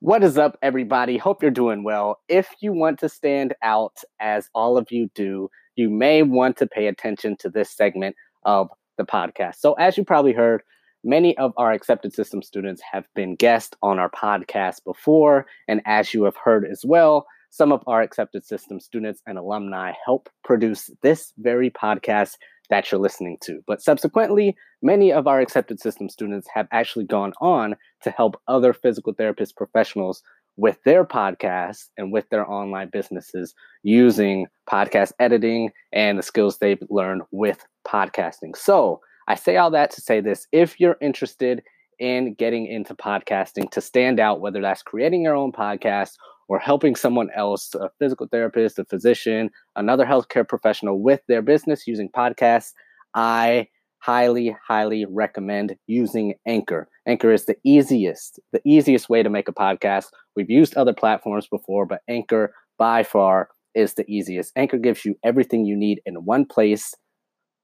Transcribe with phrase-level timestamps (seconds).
[0.00, 1.18] What is up, everybody?
[1.18, 2.20] Hope you're doing well.
[2.28, 6.66] If you want to stand out, as all of you do, you may want to
[6.66, 9.56] pay attention to this segment of the podcast.
[9.56, 10.62] So, as you probably heard,
[11.04, 15.46] Many of our accepted system students have been guests on our podcast before.
[15.68, 19.92] And as you have heard as well, some of our accepted system students and alumni
[20.04, 22.36] help produce this very podcast
[22.70, 23.62] that you're listening to.
[23.66, 28.72] But subsequently, many of our accepted system students have actually gone on to help other
[28.72, 30.22] physical therapist professionals
[30.56, 36.82] with their podcasts and with their online businesses using podcast editing and the skills they've
[36.90, 38.56] learned with podcasting.
[38.56, 41.62] So, I say all that to say this if you're interested
[41.98, 46.12] in getting into podcasting to stand out, whether that's creating your own podcast
[46.48, 51.86] or helping someone else, a physical therapist, a physician, another healthcare professional with their business
[51.86, 52.72] using podcasts,
[53.14, 53.68] I
[53.98, 56.88] highly, highly recommend using Anchor.
[57.06, 60.06] Anchor is the easiest, the easiest way to make a podcast.
[60.36, 64.52] We've used other platforms before, but Anchor by far is the easiest.
[64.56, 66.94] Anchor gives you everything you need in one place.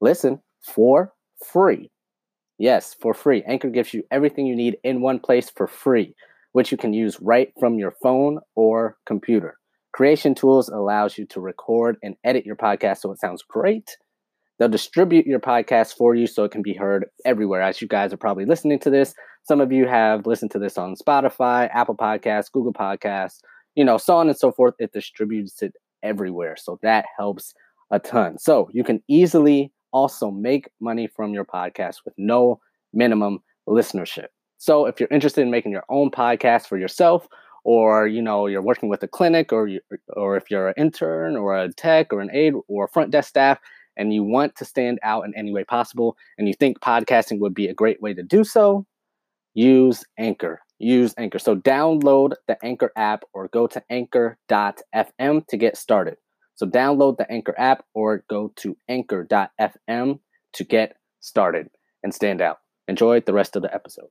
[0.03, 1.15] Listen, for
[1.45, 1.91] free.
[2.59, 3.43] Yes, for free.
[3.47, 6.15] Anchor gives you everything you need in one place for free,
[6.53, 9.57] which you can use right from your phone or computer.
[9.93, 13.97] Creation Tools allows you to record and edit your podcast so it sounds great.
[14.59, 17.61] They'll distribute your podcast for you so it can be heard everywhere.
[17.61, 20.79] As you guys are probably listening to this, some of you have listened to this
[20.79, 23.41] on Spotify, Apple Podcasts, Google Podcasts,
[23.75, 24.75] you know, so on and so forth.
[24.79, 26.57] It distributes it everywhere.
[26.57, 27.53] So that helps
[27.91, 28.39] a ton.
[28.39, 32.61] So you can easily also make money from your podcast with no
[32.93, 34.27] minimum listenership.
[34.59, 37.27] So if you're interested in making your own podcast for yourself,
[37.65, 41.37] or you know you're working with a clinic, or you, or if you're an intern
[41.37, 43.59] or a tech or an aide or front desk staff,
[43.97, 47.55] and you want to stand out in any way possible, and you think podcasting would
[47.55, 48.85] be a great way to do so,
[49.55, 50.61] use Anchor.
[50.79, 51.39] Use Anchor.
[51.39, 56.17] So download the Anchor app or go to anchor.fm to get started.
[56.57, 60.19] So download the Anchor app or go to anchor.fm
[60.53, 61.71] to get started
[62.03, 62.61] and stand out.
[62.87, 64.09] Enjoy the rest of the episode.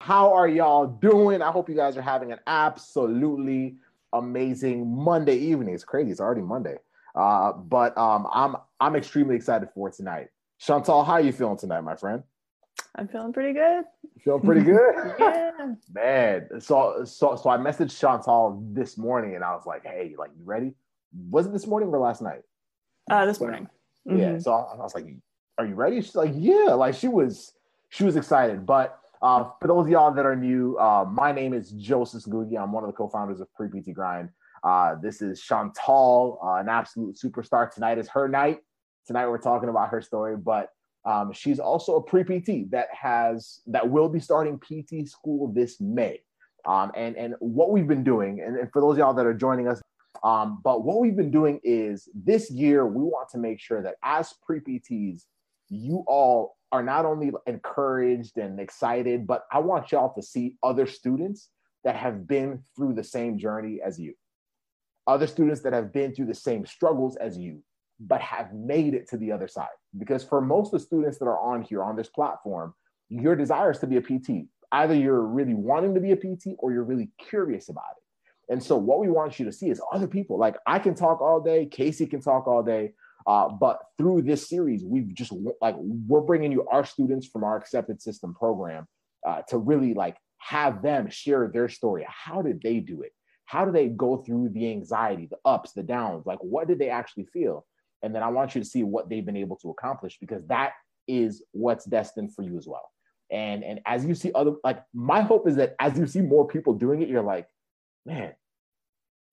[0.00, 1.42] How are y'all doing?
[1.42, 3.76] I hope you guys are having an absolutely
[4.12, 5.74] amazing Monday evening.
[5.74, 6.10] It's crazy.
[6.10, 6.76] It's already Monday.
[7.14, 10.28] Uh, but um, I'm I'm extremely excited for tonight.
[10.58, 12.22] Chantal, how are you feeling tonight, my friend?
[12.94, 13.84] I'm feeling pretty good.
[14.24, 14.94] Feeling pretty good?
[15.18, 15.74] yeah.
[15.92, 20.30] Man, so so so I messaged Chantal this morning and I was like, hey, like
[20.38, 20.74] you ready?
[21.12, 22.42] Was it this morning or last night?
[23.10, 23.68] Uh, this morning.
[24.08, 24.18] Mm-hmm.
[24.18, 24.38] Yeah.
[24.38, 25.06] So I, I, was like,
[25.58, 27.52] "Are you ready?" She's like, "Yeah." Like she was,
[27.88, 28.66] she was excited.
[28.66, 32.60] But uh, for those of y'all that are new, uh, my name is Joseph Gugi.
[32.60, 34.30] I'm one of the co-founders of Pre PT Grind.
[34.62, 37.72] Uh, this is Chantal, uh, an absolute superstar.
[37.72, 38.60] Tonight is her night.
[39.06, 40.70] Tonight we're talking about her story, but
[41.04, 45.80] um, she's also a pre PT that has that will be starting PT school this
[45.80, 46.20] May.
[46.66, 49.66] Um, and and what we've been doing, and, and for those y'all that are joining
[49.66, 49.80] us,
[50.22, 53.96] um, but what we've been doing is this year, we want to make sure that
[54.02, 55.22] as pre PTs,
[55.68, 60.86] you all are not only encouraged and excited, but I want y'all to see other
[60.86, 61.48] students
[61.84, 64.14] that have been through the same journey as you,
[65.06, 67.62] other students that have been through the same struggles as you,
[67.98, 69.68] but have made it to the other side.
[69.98, 72.74] Because for most of the students that are on here on this platform,
[73.08, 74.46] your desire is to be a PT.
[74.72, 77.99] Either you're really wanting to be a PT or you're really curious about it.
[78.50, 80.38] And so what we want you to see is other people.
[80.38, 82.92] Like I can talk all day, Casey can talk all day,
[83.26, 85.32] uh, but through this series, we've just
[85.62, 88.86] like we're bringing you our students from our accepted system program
[89.26, 92.04] uh, to really like have them share their story.
[92.08, 93.12] How did they do it?
[93.50, 96.24] how do they go through the anxiety, the ups, the downs?
[96.24, 97.66] Like, what did they actually feel?
[98.00, 100.74] And then I want you to see what they've been able to accomplish because that
[101.08, 102.88] is what's destined for you as well.
[103.28, 106.46] And and as you see other like my hope is that as you see more
[106.46, 107.48] people doing it, you're like,
[108.06, 108.34] man,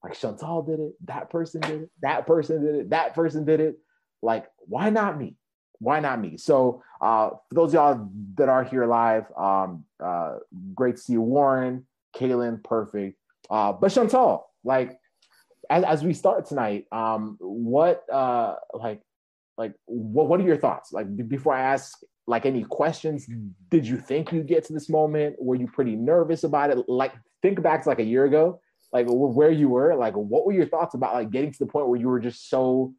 [0.03, 3.59] like Chantal did it, that person did it, that person did it, that person did
[3.59, 3.77] it.
[4.21, 5.35] Like, why not me?
[5.79, 6.37] Why not me?
[6.37, 10.37] So uh for those y'all that are here live, um uh
[10.73, 11.85] great to see you, Warren,
[12.15, 13.17] Kaylin, perfect.
[13.49, 14.99] Uh, but Chantal, like
[15.69, 19.01] as, as we start tonight, um, what uh like
[19.57, 20.91] like what what are your thoughts?
[20.91, 23.27] Like b- before I ask like any questions,
[23.69, 25.35] did you think you'd get to this moment?
[25.39, 26.89] Were you pretty nervous about it?
[26.89, 28.59] Like think back to like a year ago,
[28.93, 31.87] like where you were, like what were your thoughts about like getting to the point
[31.87, 32.93] where you were just so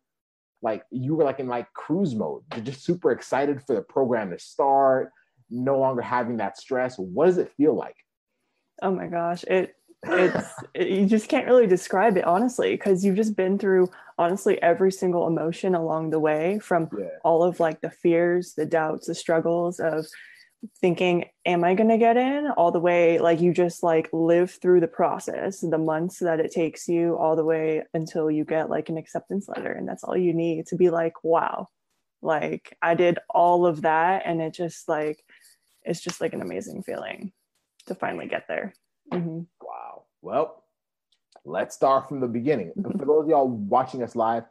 [0.60, 4.30] like you were like in like cruise mode, You're just super excited for the program
[4.30, 5.12] to start,
[5.50, 6.98] no longer having that stress.
[6.98, 7.96] What does it feel like?
[8.82, 9.74] Oh my gosh, it
[10.06, 14.60] it's it, you just can't really describe it honestly because you've just been through honestly
[14.62, 17.06] every single emotion along the way from Yeah.
[17.24, 20.06] all of like the fears, the doubts, the struggles of
[20.80, 24.50] thinking am I going to get in all the way like you just like live
[24.50, 28.70] through the process, the months that it takes you all the way until you get
[28.70, 31.68] like an acceptance letter and that's all you need to be like wow.
[32.22, 35.24] Like I did all of that and it just like
[35.84, 37.32] it's just like an amazing feeling
[37.86, 38.74] to finally get there.
[39.12, 39.46] Mhm.
[39.62, 40.04] Wow.
[40.22, 40.64] Well,
[41.44, 42.72] let's start from the beginning.
[42.98, 44.44] For those of y'all watching us live,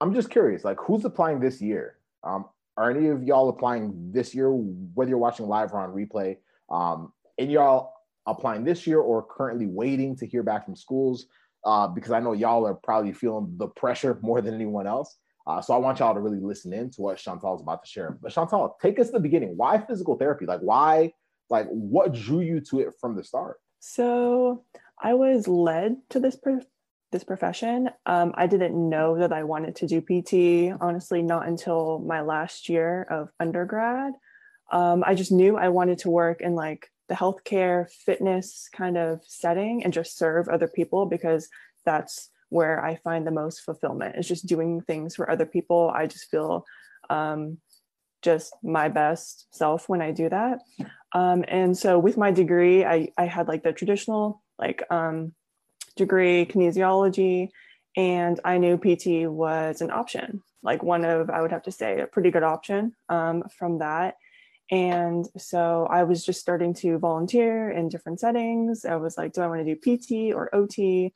[0.00, 1.96] I'm just curious, like who's applying this year?
[2.22, 6.36] Um, are any of y'all applying this year, whether you're watching live or on replay?
[6.70, 7.92] Um, and y'all
[8.26, 11.26] applying this year or currently waiting to hear back from schools?
[11.64, 15.16] Uh, because I know y'all are probably feeling the pressure more than anyone else.
[15.46, 18.18] Uh, so I want y'all to really listen in to what Chantal's about to share.
[18.20, 19.56] But Chantal, take us to the beginning.
[19.56, 20.44] Why physical therapy?
[20.44, 21.12] Like why,
[21.50, 23.60] like what drew you to it from the start?
[23.78, 24.64] So
[25.00, 26.36] I was led to this
[27.16, 27.88] this profession.
[28.04, 30.76] Um, I didn't know that I wanted to do PT.
[30.82, 34.12] Honestly, not until my last year of undergrad.
[34.70, 39.20] Um, I just knew I wanted to work in like the healthcare fitness kind of
[39.26, 41.48] setting and just serve other people because
[41.86, 44.16] that's where I find the most fulfillment.
[44.16, 45.90] Is just doing things for other people.
[45.94, 46.66] I just feel
[47.08, 47.56] um,
[48.20, 50.58] just my best self when I do that.
[51.14, 55.32] Um, and so with my degree, I, I had like the traditional like um,
[55.96, 57.50] degree kinesiology,
[57.96, 62.00] and I knew PT was an option, like one of I would have to say
[62.00, 64.16] a pretty good option um, from that.
[64.70, 68.84] And so I was just starting to volunteer in different settings.
[68.84, 71.12] I was like, do I want to do PT or OT?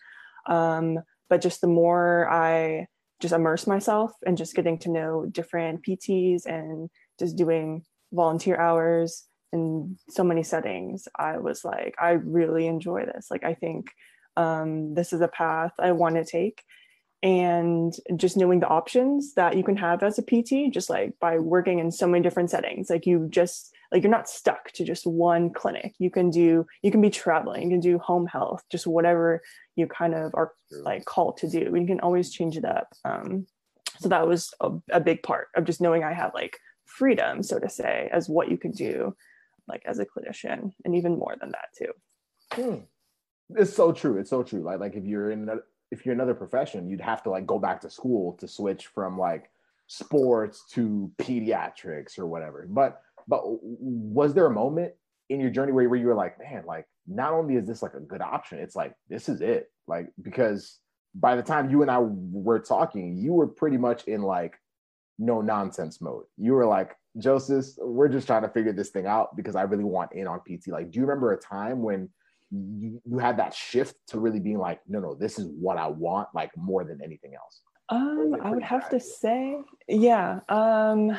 [0.47, 2.87] Um, but just the more I
[3.21, 6.89] just immerse myself and just getting to know different PTs and
[7.19, 7.83] just doing
[8.13, 13.29] volunteer hours in so many settings, I was like, I really enjoy this.
[13.31, 13.91] Like, I think
[14.41, 16.63] um, this is a path I want to take.
[17.23, 21.39] And just knowing the options that you can have as a PT, just like by
[21.39, 25.07] working in so many different settings, like you just like you're not stuck to just
[25.07, 25.95] one clinic.
[25.99, 29.43] You can do, you can be traveling, you can do home health, just whatever
[29.77, 31.59] you kind of are like called to do.
[31.59, 32.89] You can always change it up.
[33.05, 33.47] Um,
[33.99, 37.59] so that was a, a big part of just knowing I had like freedom, so
[37.59, 39.15] to say, as what you can do
[39.69, 41.93] like as a clinician and even more than that too
[42.53, 42.79] Hmm.
[43.57, 44.19] It's so true.
[44.19, 44.63] It's so true.
[44.63, 47.59] Like like if you're in another, if you're another profession, you'd have to like go
[47.59, 49.51] back to school to switch from like
[49.87, 52.67] sports to pediatrics or whatever.
[52.69, 54.93] But but was there a moment
[55.29, 57.95] in your journey where, where you were like, man, like not only is this like
[57.95, 59.71] a good option, it's like this is it.
[59.87, 60.79] Like because
[61.15, 64.57] by the time you and I were talking, you were pretty much in like
[65.19, 66.25] no nonsense mode.
[66.37, 69.85] You were like, Joseph, we're just trying to figure this thing out because I really
[69.85, 70.69] want in on PT.
[70.69, 72.09] Like, do you remember a time when
[72.51, 75.87] you, you had that shift to really being like, no, no, this is what I
[75.89, 77.61] want, like more than anything else?
[77.91, 81.17] um i would have to say yeah um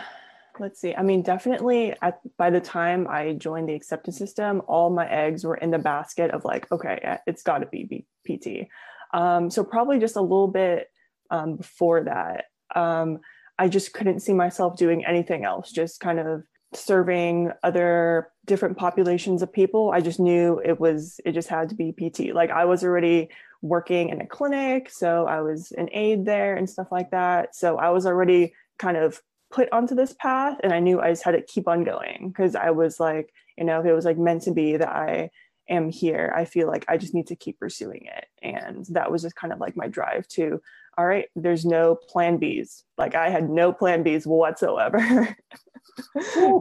[0.59, 0.93] let's see.
[0.93, 5.43] I mean definitely at by the time i joined the acceptance system all my eggs
[5.43, 8.67] were in the basket of like okay it's got to be B- pt
[9.13, 10.87] um so probably just a little bit
[11.29, 12.45] um before that.
[12.75, 13.19] Um
[13.59, 16.43] i just couldn't see myself doing anything else just kind of
[16.73, 19.91] serving other different populations of people.
[19.91, 23.29] I just knew it was it just had to be pt like i was already
[23.61, 27.55] working in a clinic so i was an aide there and stuff like that.
[27.55, 31.23] So i was already kind of put onto this path and i knew i just
[31.23, 34.17] had to keep on going because i was like you know if it was like
[34.17, 35.29] meant to be that i
[35.69, 38.25] am here i feel like i just need to keep pursuing it.
[38.41, 40.61] And that was just kind of like my drive to
[40.97, 44.97] all right there's no plan b's like i had no plan b's whatsoever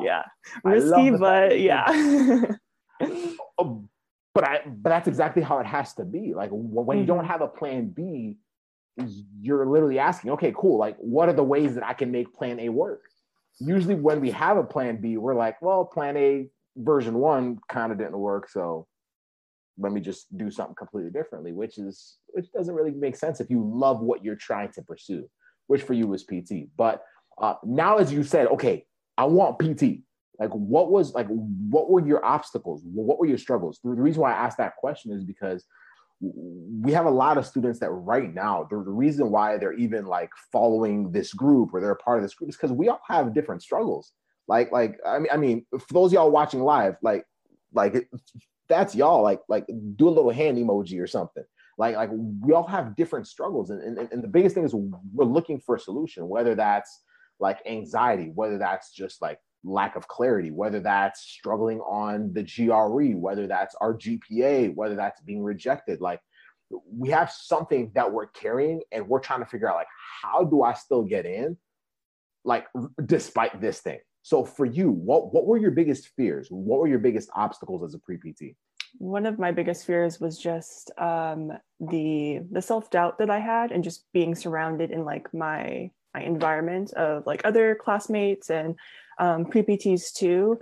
[0.02, 0.22] yeah
[0.64, 2.44] risky the fact that but yeah
[3.58, 3.84] Oh,
[4.34, 6.34] but I but that's exactly how it has to be.
[6.34, 7.26] Like when you don't mm-hmm.
[7.26, 8.38] have a plan B,
[9.40, 10.78] you're literally asking, okay, cool.
[10.78, 13.02] Like, what are the ways that I can make plan A work?
[13.58, 17.92] Usually, when we have a plan B, we're like, well, plan A version one kind
[17.92, 18.86] of didn't work, so
[19.80, 23.50] let me just do something completely differently, which is which doesn't really make sense if
[23.50, 25.28] you love what you're trying to pursue,
[25.66, 26.68] which for you was PT.
[26.76, 27.02] But
[27.40, 30.02] uh, now, as you said, okay, I want PT.
[30.38, 32.82] Like, what was like, what were your obstacles?
[32.84, 33.78] What were your struggles?
[33.82, 35.66] The reason why I asked that question is because
[36.20, 40.30] we have a lot of students that right now the, reason why they're even like
[40.52, 43.32] following this group or they're a part of this group is because we all have
[43.32, 44.12] different struggles
[44.46, 47.24] like like i mean i mean for those y'all watching live like
[47.72, 48.06] like
[48.70, 51.44] that's y'all like like do a little hand emoji or something
[51.76, 52.10] like like
[52.40, 55.74] we all have different struggles and, and, and the biggest thing is we're looking for
[55.74, 57.02] a solution whether that's
[57.38, 63.16] like anxiety whether that's just like lack of clarity, whether that's struggling on the GRE,
[63.18, 66.00] whether that's our GPA, whether that's being rejected.
[66.00, 66.20] Like
[66.90, 69.88] we have something that we're carrying and we're trying to figure out like
[70.22, 71.56] how do I still get in
[72.44, 72.66] like
[73.04, 73.98] despite this thing.
[74.22, 76.48] So for you, what what were your biggest fears?
[76.50, 78.56] What were your biggest obstacles as a pre-PT?
[78.98, 83.72] One of my biggest fears was just um, the the self doubt that I had,
[83.72, 88.76] and just being surrounded in like my my environment of like other classmates and
[89.18, 90.60] um, pre-PTs too,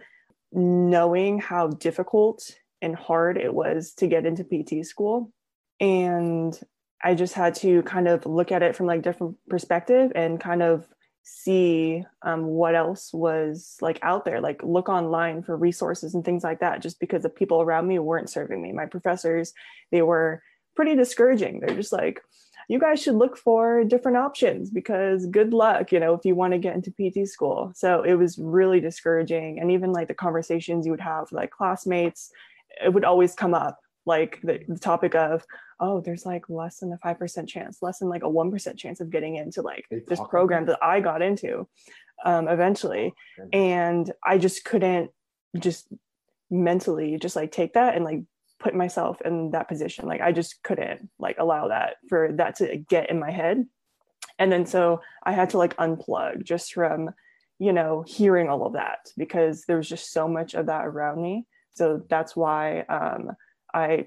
[0.52, 2.50] knowing how difficult
[2.82, 5.32] and hard it was to get into PT school.
[5.80, 6.58] And
[7.02, 10.62] I just had to kind of look at it from like different perspective and kind
[10.62, 10.86] of
[11.28, 16.42] see um, what else was like out there like look online for resources and things
[16.42, 19.52] like that just because the people around me weren't serving me my professors
[19.90, 20.42] they were
[20.74, 22.20] pretty discouraging they're just like
[22.68, 26.52] you guys should look for different options because good luck, you know, if you want
[26.52, 27.72] to get into PT school.
[27.74, 29.58] So it was really discouraging.
[29.58, 32.30] And even like the conversations you would have like classmates,
[32.84, 35.46] it would always come up like the, the topic of,
[35.80, 39.10] oh, there's like less than a 5% chance, less than like a 1% chance of
[39.10, 41.68] getting into like this program that I got into
[42.24, 43.14] um, eventually.
[43.52, 45.10] And I just couldn't
[45.58, 45.88] just
[46.50, 48.22] mentally just like take that and like
[48.58, 50.06] put myself in that position.
[50.06, 53.66] Like i just couldn't like allow that for that to get in my head.
[54.38, 57.10] And then so i had to like unplug just from
[57.58, 61.22] you know hearing all of that because there was just so much of that around
[61.22, 61.46] me.
[61.74, 63.30] So that's why um,
[63.72, 64.06] i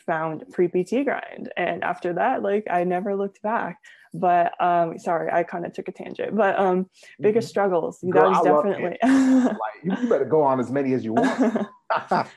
[0.00, 1.52] found pre-pt grind.
[1.56, 3.78] And after that like i never looked back.
[4.14, 6.88] But um sorry i kind of took a tangent but um
[7.20, 7.50] biggest mm-hmm.
[7.50, 11.66] struggles Girl, that was definitely like, you better go on as many as you want.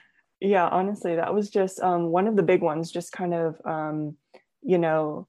[0.41, 4.17] Yeah honestly that was just um, one of the big ones just kind of um,
[4.63, 5.27] you know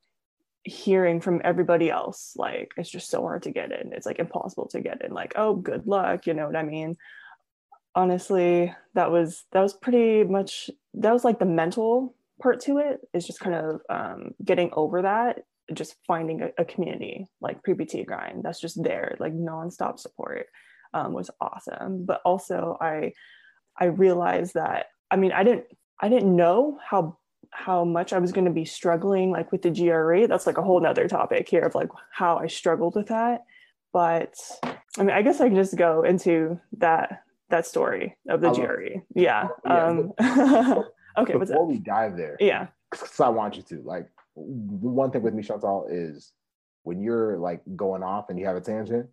[0.64, 3.92] hearing from everybody else like it's just so hard to get in.
[3.92, 5.12] It's like impossible to get in.
[5.12, 6.96] Like oh good luck you know what i mean?
[7.94, 13.00] Honestly that was that was pretty much that was like the mental part to it
[13.14, 15.40] is just kind of um, getting over that
[15.72, 20.46] just finding a, a community like pre-pt grind that's just there like nonstop support
[20.92, 23.12] um, was awesome but also i
[23.80, 25.66] i realized that I mean, I didn't
[26.00, 27.18] I didn't know how
[27.50, 30.26] how much I was going to be struggling like with the GRE.
[30.26, 33.42] That's like a whole nother topic here of like how I struggled with that.
[33.92, 34.34] But
[34.98, 37.20] I mean, I guess I can just go into that
[37.50, 39.02] that story of the GRE.
[39.14, 39.48] Yeah.
[39.66, 40.12] yeah um,
[41.16, 41.36] okay.
[41.36, 45.42] Before we dive there, yeah, because I want you to like one thing with me,
[45.42, 46.32] Chantal, is
[46.84, 49.08] when you're like going off and you have a tangent,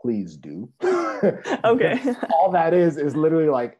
[0.00, 0.70] please do.
[0.82, 2.14] okay.
[2.32, 3.78] All that is is literally like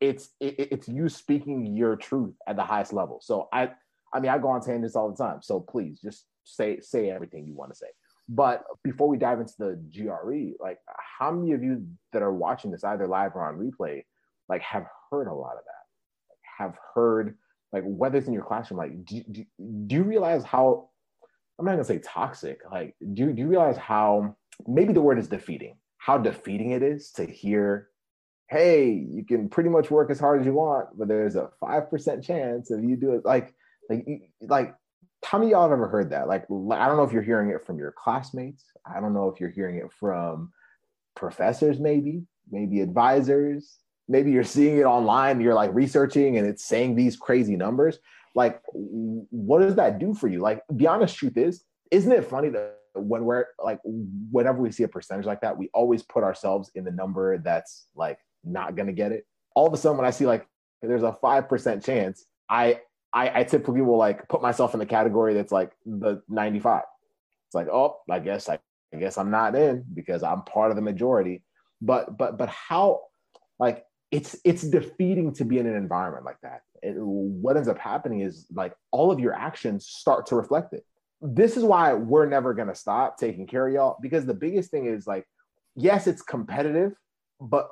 [0.00, 3.20] it's it, it's you speaking your truth at the highest level.
[3.22, 3.70] So I
[4.12, 5.42] I mean I go on tangents all the time.
[5.42, 7.88] So please just say say everything you want to say.
[8.28, 10.78] But before we dive into the GRE, like
[11.18, 14.02] how many of you that are watching this either live or on replay,
[14.48, 15.85] like have heard a lot of that?
[16.96, 17.36] Heard
[17.72, 19.44] like whether it's in your classroom, like do, do,
[19.86, 20.88] do you realize how
[21.58, 24.34] I'm not gonna say toxic, like do, do you realize how
[24.66, 27.90] maybe the word is defeating, how defeating it is to hear
[28.48, 31.90] hey, you can pretty much work as hard as you want, but there's a five
[31.90, 33.54] percent chance if you do it like
[33.90, 34.06] like
[34.42, 34.74] like
[35.24, 36.28] how many y'all have ever heard that?
[36.28, 38.64] Like I don't know if you're hearing it from your classmates.
[38.86, 40.52] I don't know if you're hearing it from
[41.14, 43.78] professors, maybe, maybe advisors.
[44.08, 47.98] Maybe you're seeing it online, you're like researching and it's saying these crazy numbers.
[48.34, 50.40] Like, what does that do for you?
[50.40, 54.82] Like, the honest truth is, isn't it funny that when we're like, whenever we see
[54.82, 58.92] a percentage like that, we always put ourselves in the number that's like not gonna
[58.92, 59.26] get it.
[59.54, 60.46] All of a sudden, when I see like
[60.82, 62.80] there's a five percent chance, I,
[63.12, 66.82] I I typically will like put myself in the category that's like the 95.
[67.48, 68.58] It's like, oh, I guess I,
[68.92, 71.42] I guess I'm not in because I'm part of the majority.
[71.80, 73.02] But but but how
[73.58, 76.62] like it's it's defeating to be in an environment like that.
[76.82, 80.84] It, what ends up happening is like all of your actions start to reflect it.
[81.20, 84.86] This is why we're never gonna stop taking care of y'all because the biggest thing
[84.86, 85.26] is like,
[85.74, 86.92] yes, it's competitive,
[87.40, 87.70] but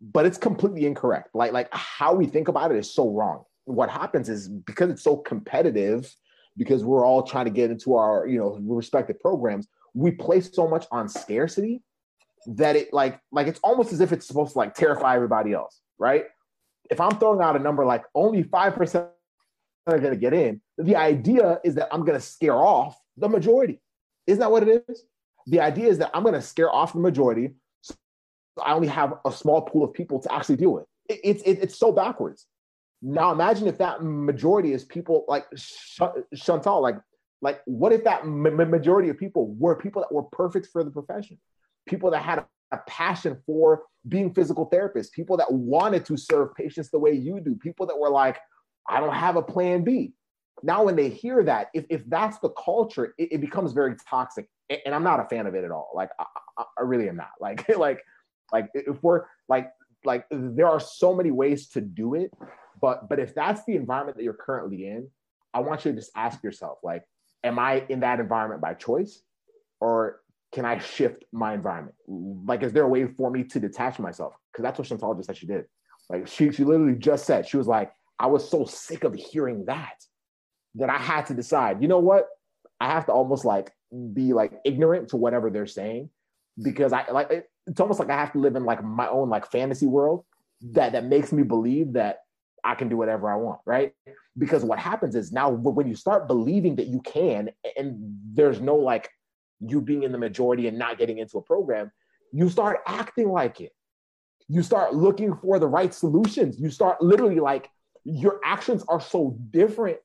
[0.00, 1.30] but it's completely incorrect.
[1.34, 3.44] Like like how we think about it is so wrong.
[3.64, 6.14] What happens is because it's so competitive,
[6.56, 10.68] because we're all trying to get into our you know respective programs, we place so
[10.68, 11.82] much on scarcity
[12.48, 15.80] that it like like it's almost as if it's supposed to like terrify everybody else,
[15.98, 16.24] right?
[16.90, 19.06] If I'm throwing out a number like only five percent
[19.86, 23.28] are going to get in, the idea is that I'm going to scare off the
[23.28, 23.80] majority.
[24.26, 25.04] Isn't that what it is?
[25.46, 27.54] The idea is that I'm going to scare off the majority.
[27.82, 27.94] So
[28.64, 30.84] I only have a small pool of people to actually deal with.
[31.08, 32.46] It, it's it, it's so backwards.
[33.02, 35.46] Now imagine if that majority is people like
[36.34, 36.96] Chantal, like
[37.42, 41.38] like what if that majority of people were people that were perfect for the profession?
[41.88, 46.90] People that had a passion for being physical therapists, people that wanted to serve patients
[46.90, 48.38] the way you do, people that were like,
[48.88, 50.12] I don't have a plan B.
[50.62, 54.48] Now, when they hear that, if, if that's the culture, it, it becomes very toxic.
[54.84, 55.90] And I'm not a fan of it at all.
[55.94, 56.24] Like, I,
[56.78, 57.30] I really am not.
[57.40, 58.00] Like, like,
[58.52, 59.70] like if we're like,
[60.04, 62.32] like there are so many ways to do it,
[62.80, 65.08] but but if that's the environment that you're currently in,
[65.52, 67.04] I want you to just ask yourself, like,
[67.44, 69.22] am I in that environment by choice,
[69.80, 70.20] or
[70.52, 71.94] can I shift my environment?
[72.06, 74.34] Like, is there a way for me to detach myself?
[74.52, 75.64] Because that's what Chantal just she did.
[76.08, 79.66] Like, she, she literally just said, she was like, I was so sick of hearing
[79.66, 80.02] that
[80.74, 82.26] that I had to decide, you know what?
[82.80, 83.72] I have to almost like
[84.12, 86.10] be like ignorant to whatever they're saying
[86.62, 89.50] because I like it's almost like I have to live in like my own like
[89.50, 90.24] fantasy world
[90.72, 92.18] that that makes me believe that
[92.64, 93.92] I can do whatever I want, right?
[94.36, 97.96] Because what happens is now when you start believing that you can and
[98.34, 99.10] there's no like
[99.60, 101.90] you being in the majority and not getting into a program,
[102.32, 103.72] you start acting like it.
[104.48, 106.58] You start looking for the right solutions.
[106.58, 107.68] You start literally like
[108.04, 109.98] your actions are so different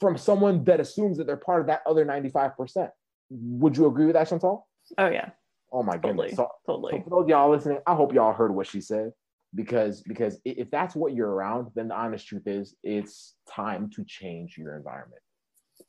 [0.00, 2.90] from someone that assumes that they're part of that other 95%.
[3.30, 4.68] Would you agree with that, Chantal?
[4.98, 5.30] Oh, yeah.
[5.72, 6.28] Oh, my totally.
[6.28, 6.36] goodness.
[6.36, 6.92] So, totally.
[6.92, 9.12] So for those y'all listening, I hope y'all heard what she said
[9.54, 14.04] because because if that's what you're around, then the honest truth is it's time to
[14.04, 15.20] change your environment.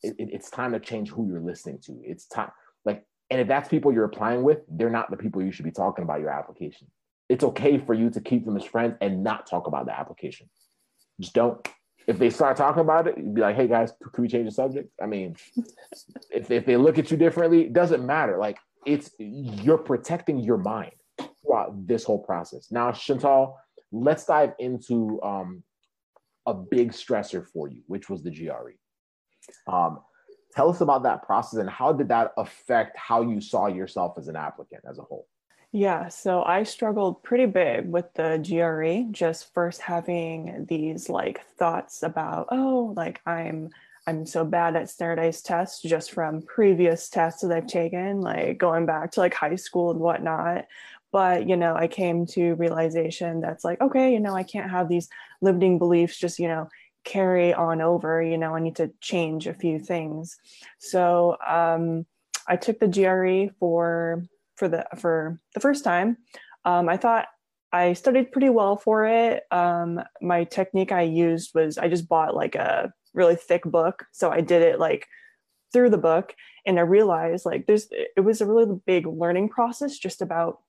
[0.01, 1.99] It, it, it's time to change who you're listening to.
[2.04, 2.51] It's time
[2.86, 5.72] like, and if that's people you're applying with, they're not the people you should be
[5.72, 6.88] talking about your application.
[7.30, 10.50] It's okay for you to keep them as friends and not talk about the application.
[11.19, 11.65] Just don't.
[12.06, 14.52] If they start talking about it, you'd be like, hey guys, can we change the
[14.52, 14.89] subject?
[15.02, 15.36] I mean,
[16.32, 18.38] if, if they look at you differently, it doesn't matter.
[18.38, 20.91] Like it's you're protecting your mind
[21.46, 22.67] throughout this whole process.
[22.72, 23.58] Now, Chantal,
[23.91, 25.63] let's dive into um,
[26.46, 28.74] a big stressor for you, which was the GRE.
[29.72, 30.00] Um,
[30.53, 34.27] Tell us about that process and how did that affect how you saw yourself as
[34.27, 35.27] an applicant as a whole?
[35.71, 42.03] Yeah, so I struggled pretty big with the GRE, just first having these like thoughts
[42.03, 43.71] about, oh, like I'm
[44.05, 48.85] I'm so bad at standardized tests just from previous tests that I've taken, like going
[48.85, 50.65] back to like high school and whatnot.
[51.11, 54.89] But you know, I came to realization that's like, okay, you know, I can't have
[54.89, 55.09] these
[55.41, 56.69] limiting beliefs just, you know,
[57.03, 60.37] carry on over you know i need to change a few things.
[60.79, 62.05] So um,
[62.47, 64.23] i took the gre for
[64.55, 66.17] for the for the first time.
[66.65, 67.27] Um, i thought
[67.71, 69.43] i studied pretty well for it.
[69.51, 74.05] Um, my technique i used was i just bought like a really thick book.
[74.11, 75.07] So i did it like
[75.71, 76.35] through the book
[76.67, 80.59] and i realized like there's it was a really big learning process just about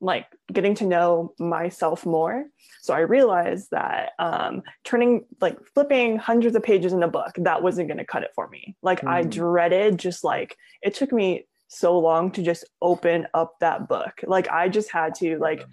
[0.00, 2.44] like getting to know myself more.
[2.82, 7.62] So I realized that um, turning, like flipping hundreds of pages in a book, that
[7.62, 8.76] wasn't going to cut it for me.
[8.82, 9.08] Like mm.
[9.08, 14.20] I dreaded just like, it took me so long to just open up that book.
[14.26, 15.64] Like I just had to, like,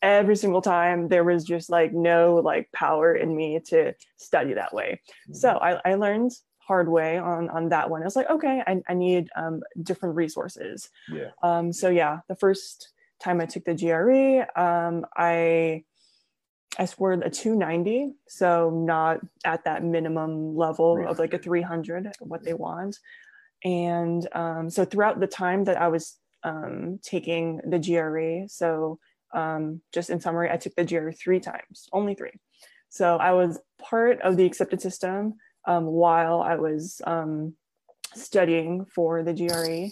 [0.00, 4.74] every single time there was just like no like power in me to study that
[4.74, 5.00] way.
[5.30, 5.36] Mm.
[5.36, 8.02] So I, I learned hard way on on that one.
[8.02, 10.90] I was like, okay, I, I need um, different resources.
[11.08, 11.30] Yeah.
[11.44, 12.90] Um, so yeah, the first
[13.22, 15.84] time I took the GRE, um, I
[16.78, 22.44] I scored a 290, so not at that minimum level of like a 300, what
[22.44, 22.98] they want.
[23.62, 28.98] And um, so throughout the time that I was um, taking the GRE, so
[29.34, 32.40] um, just in summary, I took the GRE three times, only three.
[32.88, 35.34] So I was part of the accepted system
[35.66, 37.54] um, while I was um,
[38.14, 39.90] studying for the GRE.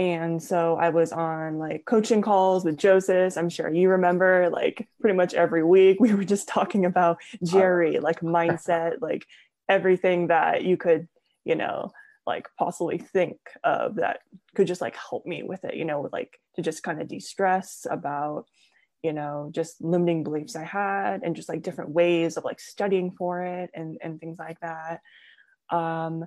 [0.00, 3.36] And so I was on like coaching calls with Joseph.
[3.36, 7.98] I'm sure you remember, like pretty much every week, we were just talking about GRE,
[8.00, 9.26] like mindset, like
[9.68, 11.06] everything that you could,
[11.44, 11.92] you know,
[12.26, 14.20] like possibly think of that
[14.54, 17.20] could just like help me with it, you know, like to just kind of de
[17.20, 18.46] stress about,
[19.02, 23.10] you know just limiting beliefs i had and just like different ways of like studying
[23.10, 25.00] for it and and things like that
[25.70, 26.26] um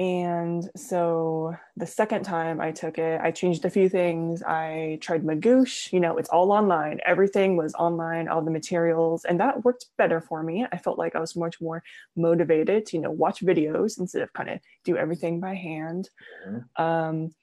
[0.00, 4.42] and so the second time I took it, I changed a few things.
[4.42, 7.00] I tried Magoosh, you know, it's all online.
[7.04, 10.66] Everything was online, all the materials, and that worked better for me.
[10.72, 11.82] I felt like I was much more
[12.16, 16.08] motivated to, you know, watch videos instead of kind of do everything by hand.
[16.48, 16.82] Mm-hmm.
[16.82, 17.34] Um,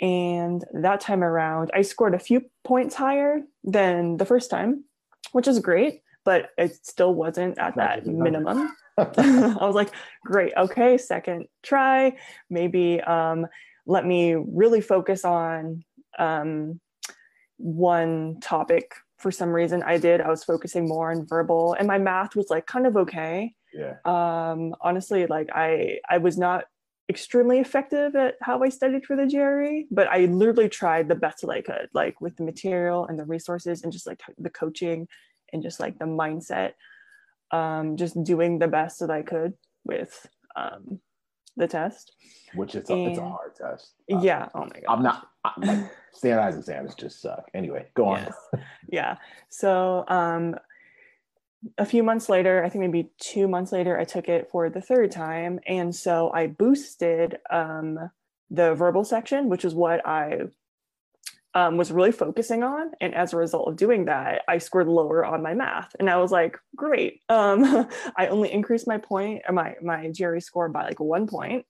[0.00, 4.84] and that time around, I scored a few points higher than the first time,
[5.32, 8.70] which is great, but it still wasn't at that minimum.
[9.18, 9.90] I was like,
[10.24, 12.16] great, okay, second try.
[12.48, 13.46] Maybe um,
[13.86, 15.84] let me really focus on
[16.18, 16.80] um,
[17.58, 19.82] one topic for some reason.
[19.82, 20.20] I did.
[20.20, 23.54] I was focusing more on verbal, and my math was like kind of okay.
[23.72, 23.96] Yeah.
[24.04, 26.64] Um, honestly, like I I was not
[27.08, 31.42] extremely effective at how I studied for the GRE, but I literally tried the best
[31.42, 35.06] that I could, like with the material and the resources and just like the coaching
[35.52, 36.72] and just like the mindset
[37.50, 39.54] um, just doing the best that I could
[39.84, 41.00] with um,
[41.56, 42.12] the test.
[42.54, 43.94] Which is a, it's a hard test.
[44.12, 44.48] Uh, yeah.
[44.54, 44.84] Oh my god.
[44.88, 47.48] I'm not I'm like standardized exams just suck.
[47.54, 48.22] Anyway, go on.
[48.22, 48.62] Yes.
[48.90, 49.16] yeah.
[49.48, 50.56] So um,
[51.78, 54.80] a few months later, I think maybe two months later, I took it for the
[54.80, 58.10] third time, and so I boosted um,
[58.50, 60.42] the verbal section, which is what I
[61.56, 62.90] um, was really focusing on.
[63.00, 65.96] And as a result of doing that, I scored lower on my math.
[65.98, 67.22] And I was like, great.
[67.30, 71.64] Um, I only increased my point, uh, my, my GRE score by like one point.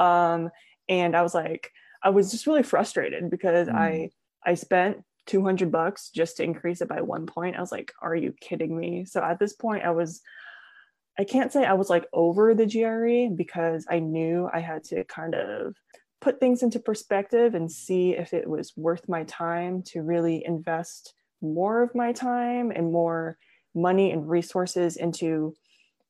[0.00, 0.50] Um,
[0.88, 1.70] and I was like,
[2.02, 3.76] I was just really frustrated because mm.
[3.76, 4.10] I,
[4.44, 7.54] I spent 200 bucks just to increase it by one point.
[7.54, 9.04] I was like, are you kidding me?
[9.04, 10.20] So at this point, I was,
[11.16, 15.04] I can't say I was like over the GRE because I knew I had to
[15.04, 15.76] kind of
[16.20, 21.14] put things into perspective and see if it was worth my time to really invest
[21.40, 23.38] more of my time and more
[23.74, 25.54] money and resources into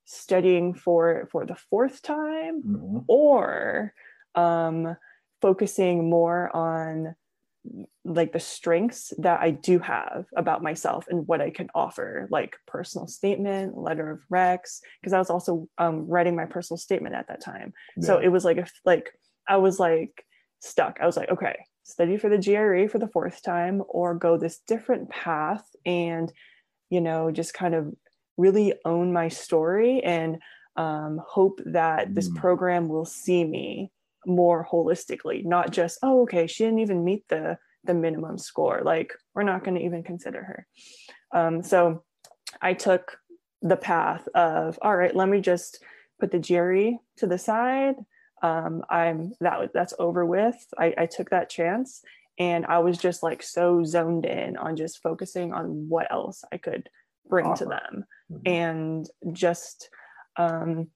[0.07, 2.99] studying for for the fourth time mm-hmm.
[3.09, 3.92] or
[4.35, 4.97] um,
[5.42, 7.14] focusing more on
[8.05, 12.57] like the strengths that I do have about myself and what I can offer, like
[12.66, 17.29] personal statement, letter of recs, because I was also um, writing my personal statement at
[17.29, 17.75] that time.
[17.97, 18.07] Yeah.
[18.07, 19.12] So it was like a like
[19.49, 20.25] I was like
[20.61, 20.99] stuck.
[21.01, 24.61] I was like, okay, study for the GRE for the fourth time or go this
[24.67, 26.31] different path and,
[26.91, 27.95] you know, just kind of
[28.37, 30.39] really own my story and
[30.77, 32.37] um, hope that this mm.
[32.37, 33.91] program will see me
[34.27, 38.83] more holistically, not just, oh, okay, she didn't even meet the the minimum score.
[38.85, 40.67] Like, we're not going to even consider her.
[41.33, 42.05] Um, so
[42.61, 43.17] I took
[43.63, 45.83] the path of, all right, let me just
[46.21, 47.95] put the GRE to the side
[48.42, 50.57] um, I'm that that's over with.
[50.79, 52.03] I, I took that chance
[52.38, 56.59] and I was just like so zoned in on just focusing on what else I
[56.59, 56.88] could
[57.29, 57.68] bring awesome.
[57.68, 58.48] to them mm-hmm.
[58.48, 59.90] and just
[60.37, 60.88] um,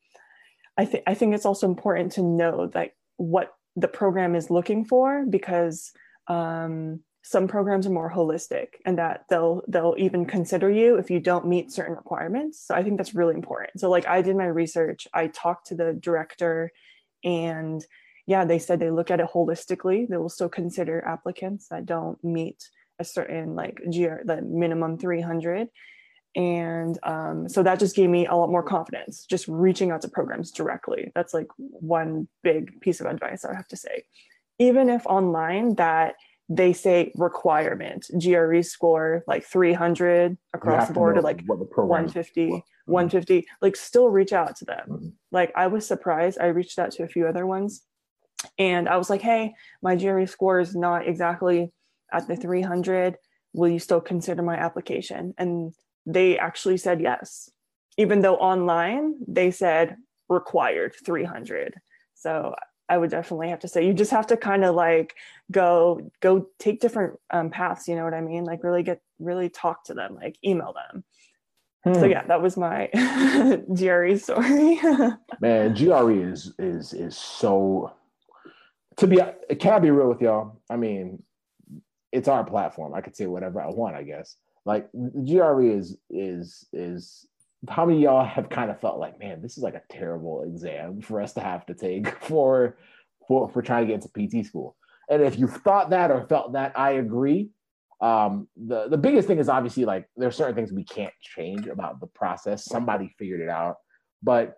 [0.77, 4.85] I think I think it's also important to know that what the program is looking
[4.85, 5.93] for because
[6.29, 11.21] um, some programs are more holistic and that they'll they'll even consider you if you
[11.21, 14.47] don't meet certain requirements so i think that's really important so like i did my
[14.47, 16.71] research i talked to the director
[17.25, 17.85] and
[18.27, 20.09] yeah, they said they look at it holistically.
[20.09, 25.69] They will still consider applicants that don't meet a certain like GR, the minimum 300.
[26.35, 30.09] And um, so that just gave me a lot more confidence, just reaching out to
[30.09, 31.13] programs directly.
[31.15, 34.05] That's like one big piece of advice I have to say.
[34.59, 36.15] Even if online that
[36.49, 44.09] they say requirement GRE score like 300 across the board like 150 150 like still
[44.09, 44.87] reach out to them.
[44.89, 45.09] Mm-hmm.
[45.31, 46.39] like i was surprised.
[46.41, 47.83] I reached out to a few other ones
[48.59, 51.73] and i was like hey my gre score is not exactly
[52.13, 53.17] at the 300
[53.55, 55.35] will you still consider my application?
[55.37, 55.75] And
[56.07, 57.51] they actually said yes
[57.99, 59.97] even though online they said
[60.29, 61.75] required 300
[62.15, 62.55] so
[62.89, 65.15] i would definitely have to say you just have to kind of like
[65.51, 69.49] go go take different um, paths you know what i mean like really get really
[69.49, 71.05] talk to them like email them
[71.85, 71.95] Hmm.
[71.95, 72.89] So yeah, that was my
[73.75, 74.81] GRE story.
[75.41, 77.93] Man, GRE is is is so
[78.97, 79.19] to be
[79.57, 80.61] can I be real with y'all?
[80.71, 81.23] I mean,
[82.13, 82.95] it's our platform.
[82.95, 84.37] I could say whatever I want, I guess.
[84.65, 87.27] Like GRE is is is
[87.69, 91.01] how many y'all have kind of felt like, man, this is like a terrible exam
[91.01, 92.77] for us to have to take for
[93.29, 94.77] for for trying to get into PT school.
[95.11, 97.51] And if you've thought that or felt that, I agree
[98.03, 102.01] um, the the biggest thing is obviously like there's certain things we can't change about
[102.01, 102.65] the process.
[102.65, 103.77] Somebody figured it out,
[104.23, 104.57] but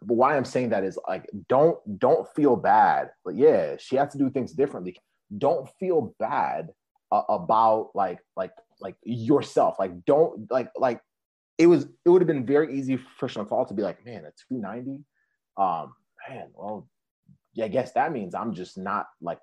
[0.00, 3.10] but why I'm saying that is like don't don't feel bad.
[3.26, 4.96] But yeah, she has to do things differently.
[5.36, 6.70] Don't feel bad
[7.12, 9.76] uh, about like like like yourself.
[9.78, 11.02] Like don't like like
[11.62, 14.32] it was it would have been very easy for Chantal to be like, man, a
[14.48, 15.04] 290.
[15.56, 15.94] Um,
[16.28, 16.88] man, well,
[17.54, 19.38] yeah, I guess that means I'm just not like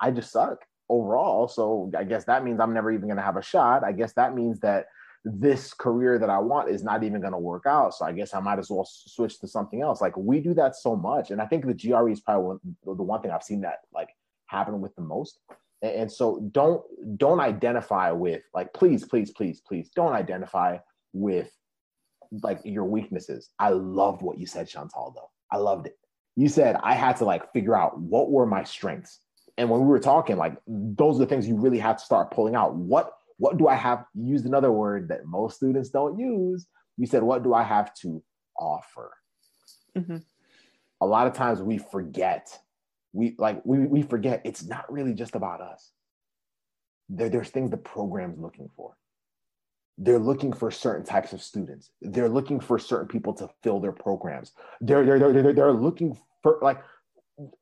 [0.00, 1.48] I just suck overall.
[1.48, 3.82] So I guess that means I'm never even gonna have a shot.
[3.82, 4.86] I guess that means that
[5.24, 7.94] this career that I want is not even to work out.
[7.94, 10.00] So I guess I might as well switch to something else.
[10.00, 13.02] Like we do that so much, and I think the GRE is probably one, the
[13.02, 14.10] one thing I've seen that like
[14.46, 15.40] happen with the most.
[15.82, 16.82] And so don't
[17.18, 20.78] don't identify with like please please please please don't identify
[21.16, 21.50] with
[22.42, 23.50] like your weaknesses.
[23.58, 25.12] I loved what you said, Chantal.
[25.14, 25.96] Though I loved it.
[26.36, 29.20] You said I had to like figure out what were my strengths.
[29.58, 32.30] And when we were talking, like those are the things you really have to start
[32.30, 32.74] pulling out.
[32.74, 34.04] What what do I have?
[34.14, 36.66] You used another word that most students don't use.
[36.96, 38.22] You said, what do I have to
[38.58, 39.12] offer?
[39.96, 40.18] Mm-hmm.
[41.00, 42.48] A lot of times we forget.
[43.12, 45.90] We like we, we forget it's not really just about us.
[47.08, 48.96] There, there's things the program's looking for.
[49.98, 51.90] They're looking for certain types of students.
[52.02, 54.52] They're looking for certain people to fill their programs.
[54.80, 56.82] They're, they're, they're, they're looking for like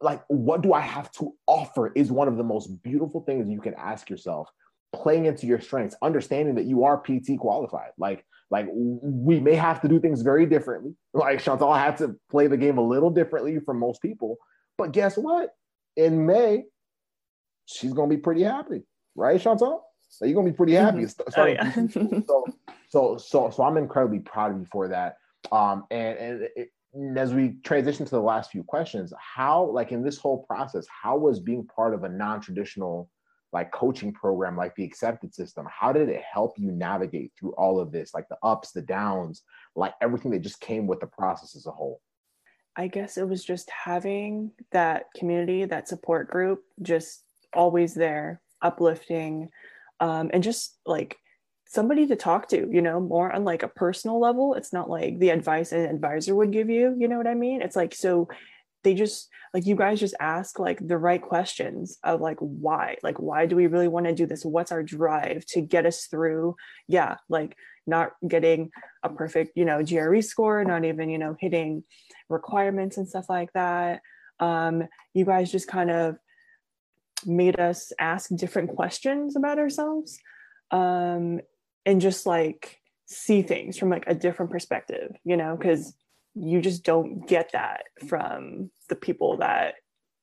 [0.00, 3.60] like what do I have to offer is one of the most beautiful things you
[3.60, 4.48] can ask yourself
[4.94, 7.90] playing into your strengths, understanding that you are PT qualified.
[7.98, 10.94] Like, like we may have to do things very differently.
[11.14, 14.36] Like Chantal had to play the game a little differently from most people.
[14.76, 15.50] But guess what?
[15.96, 16.64] In May,
[17.66, 18.82] she's gonna be pretty happy,
[19.14, 19.84] right, Chantal?
[20.18, 20.98] So you're gonna be pretty happy.
[20.98, 21.40] Mm-hmm.
[21.40, 22.22] Oh, yeah.
[22.26, 22.44] so,
[22.88, 25.16] so, so, so I'm incredibly proud of you for that.
[25.50, 26.70] Um, and, and it,
[27.16, 31.16] as we transition to the last few questions, how, like in this whole process, how
[31.16, 33.10] was being part of a non-traditional
[33.52, 37.78] like coaching program like the accepted system how did it help you navigate through all
[37.78, 39.42] of this like the ups the downs
[39.76, 42.00] like everything that just came with the process as a whole
[42.76, 47.22] i guess it was just having that community that support group just
[47.54, 49.48] always there uplifting
[50.00, 51.16] um, and just like
[51.66, 54.54] somebody to talk to you know more on like a personal level.
[54.54, 57.62] It's not like the advice an advisor would give you you know what i mean?
[57.62, 58.28] It's like so
[58.84, 62.96] they just like you guys just ask like the right questions of like why?
[63.02, 64.44] Like why do we really want to do this?
[64.44, 68.70] What's our drive to get us through yeah like not getting
[69.02, 71.84] a perfect you know gre score not even you know hitting
[72.28, 74.00] requirements and stuff like that.
[74.38, 76.16] Um you guys just kind of
[77.26, 80.18] made us ask different questions about ourselves
[80.70, 81.40] um
[81.86, 85.94] and just like see things from like a different perspective you know because
[86.34, 89.74] you just don't get that from the people that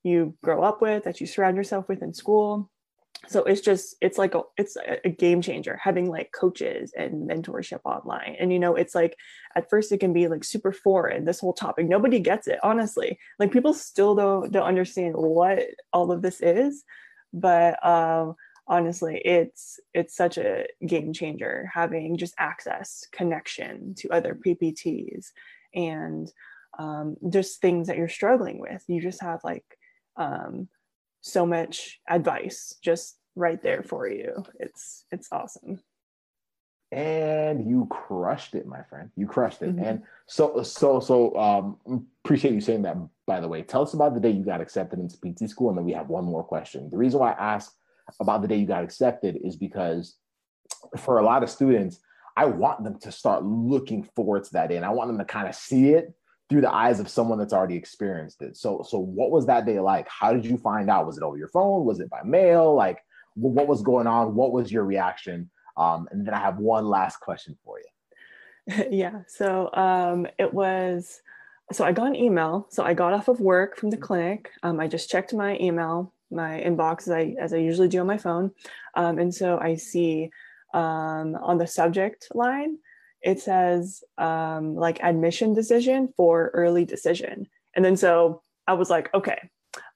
[0.04, 2.70] you grow up with that you surround yourself with in school
[3.28, 7.80] so it's just it's like a it's a game changer having like coaches and mentorship
[7.86, 8.36] online.
[8.40, 9.16] And you know it's like
[9.56, 11.88] at first it can be like super foreign this whole topic.
[11.88, 13.20] Nobody gets it honestly.
[13.40, 15.60] Like people still don't don't understand what
[15.94, 16.84] all of this is
[17.34, 18.36] but um
[18.68, 25.28] honestly it's it's such a game changer having just access connection to other ppts
[25.74, 26.34] and
[26.78, 28.84] um, just things that you're struggling with.
[28.88, 29.66] You just have like
[30.18, 30.68] um,
[31.22, 34.44] so much advice just right there for you.
[34.60, 35.80] It's it's awesome.
[36.92, 39.12] And you crushed it, my friend.
[39.16, 39.76] You crushed it.
[39.76, 39.86] Mm-hmm.
[39.86, 43.62] And so so so um appreciate you saying that by the way.
[43.62, 46.10] Tell us about the day you got accepted into PT school, and then we have
[46.10, 46.90] one more question.
[46.90, 47.76] The reason why I asked
[48.20, 50.18] about the day you got accepted is because
[50.98, 52.00] for a lot of students,
[52.36, 55.26] I want them to start looking forward to that day, and I want them to
[55.26, 56.14] kind of see it
[56.52, 58.58] through the eyes of someone that's already experienced it.
[58.58, 60.06] So, so what was that day like?
[60.10, 61.08] How did you find out?
[61.08, 61.86] Was it over your phone?
[61.86, 62.76] Was it by mail?
[62.76, 63.00] Like,
[63.36, 64.36] what was going on?
[64.36, 65.50] What was your reaction?
[65.78, 68.86] Um, and then I have one last question for you.
[68.92, 69.22] yeah.
[69.28, 71.22] So um, it was.
[71.72, 72.68] So I got an email.
[72.70, 74.50] So I got off of work from the clinic.
[74.62, 78.08] Um, I just checked my email, my inbox, as I as I usually do on
[78.08, 78.52] my phone,
[78.96, 80.32] um, and so I see
[80.74, 82.78] um, on the subject line,
[83.22, 87.48] it says um, like admission decision for early decision.
[87.76, 89.50] And then so I was like, okay,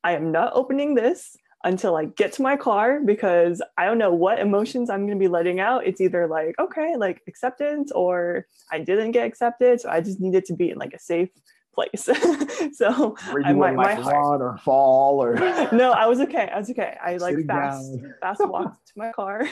[0.04, 4.14] I am not opening this until I get to my car because I don't know
[4.14, 5.88] what emotions I'm going to be letting out.
[5.88, 9.82] It's either like, okay, like acceptance or I didn't get accepted.
[9.82, 11.30] So I just needed to be in like a safe
[11.76, 12.04] place.
[12.78, 15.36] so I might like my heart or fall or
[15.72, 16.50] no, I was okay.
[16.54, 16.98] I was okay.
[17.04, 19.44] I like fast fast walked to my car.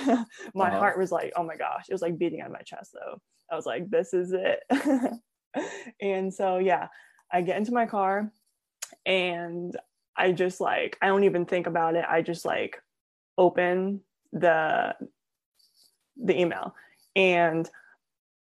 [0.56, 0.80] my uh-huh.
[0.80, 3.20] heart was like, oh my gosh, it was like beating on my chest though.
[3.52, 4.64] I was like, this is it.
[6.02, 6.88] and so yeah,
[7.32, 8.32] I get into my car
[9.06, 9.78] and
[10.16, 12.06] I just like I don't even think about it.
[12.08, 12.78] I just like
[13.38, 14.96] open the
[16.24, 16.74] the email
[17.16, 17.70] and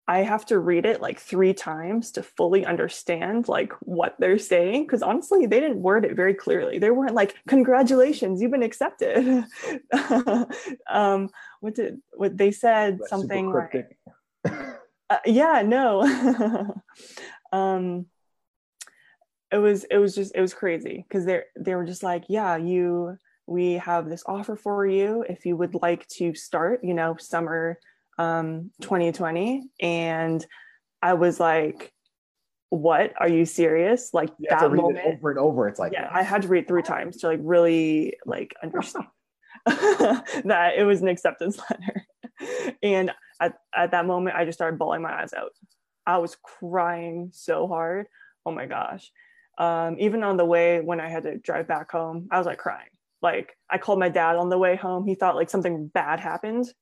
[0.08, 4.86] I have to read it like three times to fully understand like what they're saying.
[4.86, 6.78] Cause honestly, they didn't word it very clearly.
[6.78, 9.44] They weren't like, congratulations, you've been accepted.
[10.90, 11.28] um,
[11.60, 13.98] what did what they said That's something like
[15.10, 16.02] uh, yeah, no.
[17.52, 18.06] um
[19.50, 22.56] it was it was just it was crazy because they they were just like, yeah,
[22.56, 27.16] you we have this offer for you if you would like to start, you know,
[27.18, 27.78] summer
[28.18, 30.44] um, 2020 and
[31.02, 31.92] i was like
[32.70, 33.14] what?
[33.18, 34.12] Are you serious?
[34.12, 35.68] Like you that moment over and over.
[35.68, 39.06] It's like yeah i had to read three times to like really like understand
[39.66, 42.04] that it was an acceptance letter.
[42.84, 45.50] And at, at that moment i just started bawling my eyes out.
[46.06, 48.06] I was crying so hard.
[48.46, 49.10] Oh my gosh.
[49.58, 52.58] Um, even on the way when i had to drive back home i was like
[52.58, 52.90] crying.
[53.22, 55.06] Like i called my dad on the way home.
[55.06, 56.72] He thought like something bad happened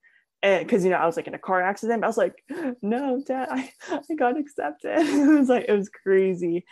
[0.43, 2.05] because you know I was like in a car accident.
[2.05, 2.43] I was like,
[2.83, 4.99] no, dad, I, I got accepted.
[4.99, 6.65] it was like it was crazy.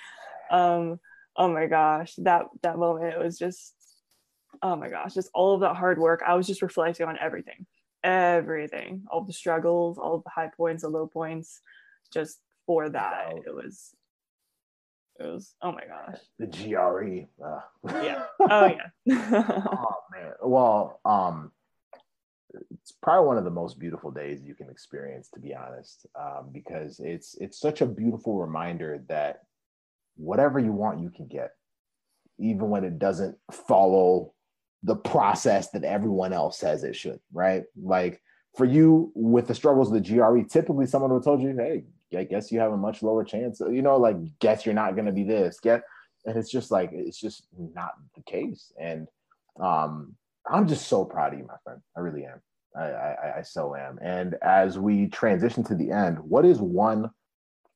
[0.50, 1.00] Um,
[1.36, 3.74] oh my gosh, that that moment it was just
[4.62, 6.22] oh my gosh, just all of that hard work.
[6.26, 7.66] I was just reflecting on everything,
[8.02, 11.60] everything, all the struggles, all the high points, the low points,
[12.12, 13.32] just for that.
[13.46, 13.94] It was
[15.20, 17.60] it was oh my gosh the gre uh.
[18.02, 19.08] yeah oh yeah
[19.72, 21.52] oh man well um
[23.04, 27.00] probably one of the most beautiful days you can experience to be honest um, because
[27.00, 29.42] it's it's such a beautiful reminder that
[30.16, 31.50] whatever you want you can get
[32.38, 34.32] even when it doesn't follow
[34.84, 38.22] the process that everyone else says it should right like
[38.56, 41.84] for you with the struggles of the gre typically someone would have told you hey
[42.16, 45.04] i guess you have a much lower chance you know like guess you're not going
[45.04, 45.82] to be this get
[46.24, 49.08] and it's just like it's just not the case and
[49.60, 51.80] um I'm just so proud of you, my friend.
[51.96, 52.42] I really am.
[52.76, 53.98] I, I, I so am.
[54.02, 57.10] And as we transition to the end, what is one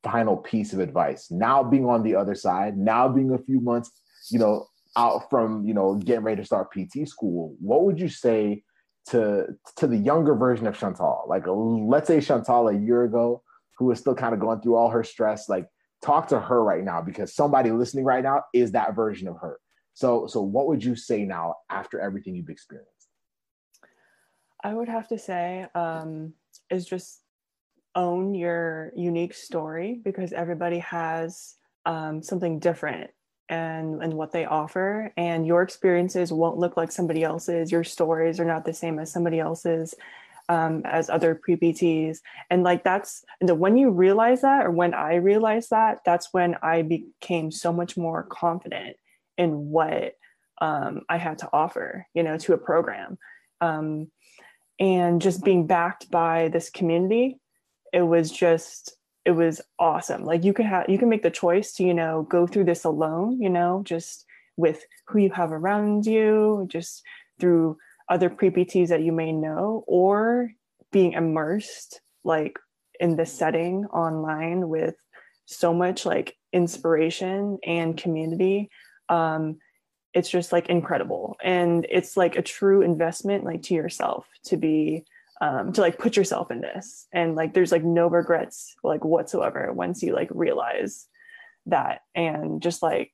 [0.03, 1.31] final piece of advice?
[1.31, 3.91] Now being on the other side, now being a few months,
[4.29, 8.09] you know, out from you know getting ready to start PT school, what would you
[8.09, 8.63] say
[9.09, 11.25] to to the younger version of Chantal?
[11.27, 13.43] Like, let's say Chantal a year ago,
[13.77, 15.47] who was still kind of going through all her stress.
[15.47, 15.67] Like,
[16.03, 19.59] talk to her right now because somebody listening right now is that version of her.
[19.93, 22.98] So, so what would you say now after everything you've experienced?
[24.63, 26.33] I would have to say um,
[26.69, 27.21] is just
[27.95, 33.11] own your unique story because everybody has um, something different
[33.47, 38.39] and and what they offer and your experiences won't look like somebody else's your stories
[38.39, 39.95] are not the same as somebody else's
[40.49, 42.19] um, as other pre-pts
[42.51, 46.55] and like that's and when you realize that or when i realized that that's when
[46.61, 48.95] i became so much more confident
[49.35, 50.13] in what
[50.61, 53.17] um, I had to offer, you know, to a program.
[53.61, 54.11] Um,
[54.79, 57.39] and just being backed by this community,
[57.91, 60.23] it was just, it was awesome.
[60.23, 62.85] Like you can have, you can make the choice to, you know, go through this
[62.85, 64.25] alone, you know, just
[64.57, 67.03] with who you have around you, just
[67.39, 67.77] through
[68.09, 70.51] other pre-PTs that you may know, or
[70.91, 72.57] being immersed like
[72.99, 74.95] in this setting online with
[75.45, 78.69] so much like inspiration and community
[79.09, 79.57] um,
[80.13, 81.37] it's just like incredible.
[81.43, 85.05] And it's like a true investment like to yourself to be
[85.41, 87.07] um, to like put yourself in this.
[87.13, 91.07] And like there's like no regrets like whatsoever once you like realize
[91.67, 93.13] that and just like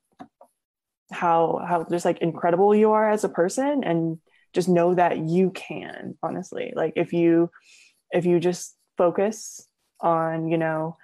[1.12, 4.18] how how just like incredible you are as a person and
[4.54, 6.74] just know that you can honestly.
[6.76, 7.52] Like if you
[8.12, 9.68] if you just focus
[10.00, 10.96] on you know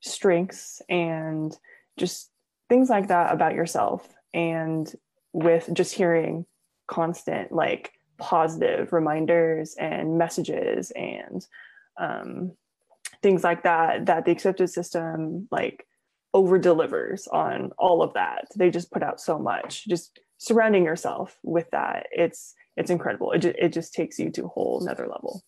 [0.00, 1.56] strengths and
[1.98, 2.30] just
[2.68, 4.92] things like that about yourself and
[5.32, 6.46] with just hearing
[6.86, 11.46] constant like positive reminders and messages and
[11.98, 12.52] um,
[13.22, 15.86] things like that that the accepted system like
[16.34, 18.46] over delivers on all of that.
[18.56, 19.86] They just put out so much.
[19.88, 23.32] Just surrounding yourself with that it's it's incredible.
[23.32, 25.42] It, ju- it just takes you to a whole another level.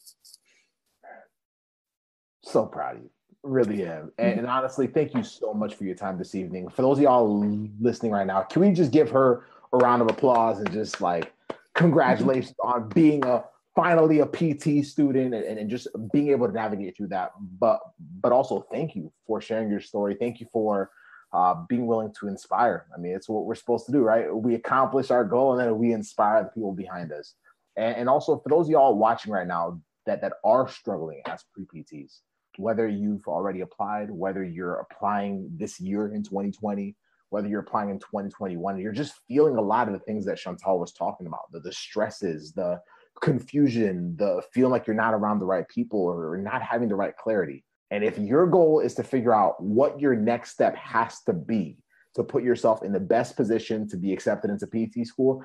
[2.43, 3.11] So proud of you
[3.43, 4.13] really am.
[4.19, 6.69] And, and, honestly, thank you so much for your time this evening.
[6.69, 10.11] For those of y'all listening right now, can we just give her a round of
[10.11, 11.33] applause and just like
[11.75, 16.97] congratulations on being a finally a PT student and, and just being able to navigate
[16.97, 17.33] through that.
[17.59, 17.81] But
[18.21, 20.17] but also thank you for sharing your story.
[20.19, 20.91] Thank you for
[21.33, 22.87] uh, being willing to inspire.
[22.95, 24.35] I mean, it's what we're supposed to do, right?
[24.35, 27.35] We accomplish our goal and then we inspire the people behind us.
[27.77, 31.45] And, and also for those of y'all watching right now that that are struggling as
[31.55, 32.21] pre-PTs,
[32.61, 36.95] whether you've already applied, whether you're applying this year in 2020,
[37.31, 40.79] whether you're applying in 2021, you're just feeling a lot of the things that Chantal
[40.79, 42.81] was talking about the, the stresses, the
[43.21, 47.17] confusion, the feeling like you're not around the right people or not having the right
[47.17, 47.65] clarity.
[47.91, 51.79] And if your goal is to figure out what your next step has to be
[52.15, 55.45] to put yourself in the best position to be accepted into PT school,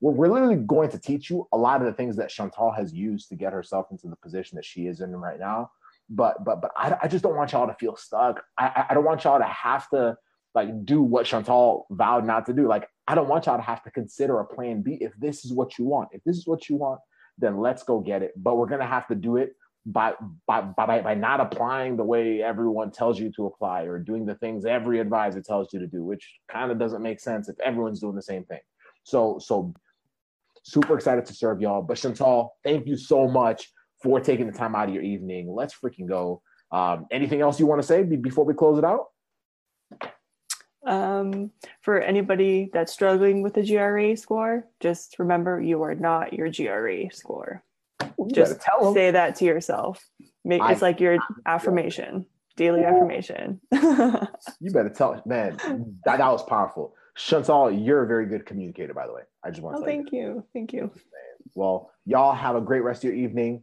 [0.00, 2.92] we're, we're literally going to teach you a lot of the things that Chantal has
[2.92, 5.70] used to get herself into the position that she is in right now.
[6.10, 8.42] But but but I, I just don't want y'all to feel stuck.
[8.56, 10.16] I, I don't want y'all to have to
[10.54, 12.66] like do what Chantal vowed not to do.
[12.66, 15.52] Like I don't want y'all to have to consider a plan B if this is
[15.52, 16.08] what you want.
[16.12, 17.00] If this is what you want,
[17.36, 18.32] then let's go get it.
[18.36, 19.54] But we're gonna have to do it
[19.84, 20.14] by
[20.46, 24.34] by by by not applying the way everyone tells you to apply or doing the
[24.36, 28.00] things every advisor tells you to do, which kind of doesn't make sense if everyone's
[28.00, 28.60] doing the same thing.
[29.04, 29.74] So so
[30.62, 31.82] super excited to serve y'all.
[31.82, 33.70] But Chantal, thank you so much
[34.02, 35.52] for taking the time out of your evening.
[35.52, 36.42] Let's freaking go.
[36.70, 39.06] Um, anything else you want to say before we close it out?
[40.86, 41.50] Um,
[41.82, 47.12] for anybody that's struggling with the GRE score, just remember you are not your GRE
[47.12, 47.62] score.
[48.00, 48.60] You just
[48.94, 50.04] say that to yourself.
[50.44, 52.26] Make I, it's like your affirmation,
[52.56, 53.60] daily affirmation.
[53.72, 55.58] you better tell man,
[56.04, 56.94] that, that was powerful.
[57.16, 59.22] Chantal, you're a very good communicator, by the way.
[59.44, 60.18] I just want to oh, thank you.
[60.18, 60.44] you.
[60.52, 60.90] Thank you.
[61.54, 63.62] Well, y'all have a great rest of your evening.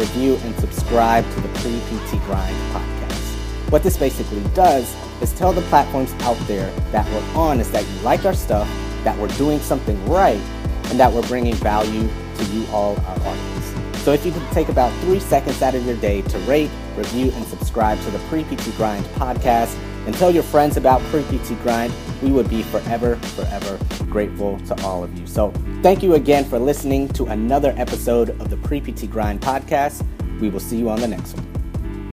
[0.00, 3.70] review, and subscribe to the Pre PT Grind podcast.
[3.70, 7.86] What this basically does is tell the platforms out there that we're on is that
[7.86, 8.68] you like our stuff,
[9.04, 10.40] that we're doing something right,
[10.86, 13.74] and that we're bringing value to you all, our audience.
[14.02, 17.30] So if you could take about three seconds out of your day to rate, review,
[17.34, 19.76] and subscribe to the Pre PT Grind podcast
[20.06, 21.92] and tell your friends about Pre PT Grind,
[22.22, 23.78] we would be forever, forever
[24.10, 25.26] grateful to all of you.
[25.26, 25.52] So
[25.82, 30.04] thank you again for listening to another episode of the Pre PT Grind podcast.
[30.40, 31.59] We will see you on the next one.